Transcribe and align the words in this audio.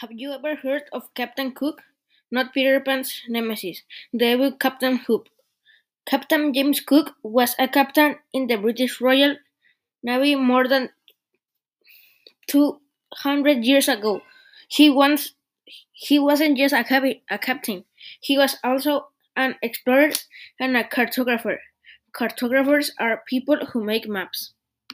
Have 0.00 0.10
you 0.12 0.32
ever 0.32 0.56
heard 0.56 0.84
of 0.92 1.14
Captain 1.14 1.52
Cook? 1.52 1.82
Not 2.30 2.52
Peter 2.52 2.80
Pan's 2.80 3.22
nemesis, 3.28 3.82
the 4.12 4.32
evil 4.32 4.52
Captain 4.52 4.96
Hook. 4.96 5.28
Captain 6.06 6.52
James 6.52 6.80
Cook 6.80 7.14
was 7.22 7.54
a 7.58 7.68
captain 7.68 8.16
in 8.32 8.48
the 8.48 8.56
British 8.56 9.00
Royal 9.00 9.36
Navy 10.02 10.34
more 10.34 10.66
than 10.66 10.90
200 12.48 13.64
years 13.64 13.88
ago. 13.88 14.22
He 14.68 14.90
once 14.90 15.34
he 15.92 16.18
wasn't 16.18 16.58
just 16.58 16.74
a, 16.74 16.84
cap- 16.84 17.22
a 17.30 17.38
captain, 17.38 17.84
he 18.20 18.36
was 18.36 18.56
also 18.64 19.08
an 19.36 19.56
explorer 19.62 20.10
and 20.58 20.76
a 20.76 20.84
cartographer. 20.84 21.58
Cartographers 22.12 22.92
are 22.98 23.22
people 23.28 23.66
who 23.66 23.84
make 23.84 24.08
maps. 24.08 24.52